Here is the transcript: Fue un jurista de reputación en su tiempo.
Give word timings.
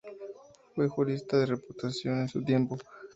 Fue 0.73 0.85
un 0.85 0.89
jurista 0.89 1.37
de 1.37 1.45
reputación 1.45 2.21
en 2.21 2.27
su 2.27 2.43
tiempo. 2.43 2.75